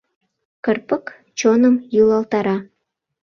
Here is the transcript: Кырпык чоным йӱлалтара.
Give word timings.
Кырпык 0.63 1.05
чоным 1.39 1.75
йӱлалтара. 1.93 2.57